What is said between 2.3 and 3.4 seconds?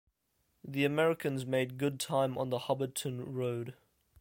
on the Hubbardton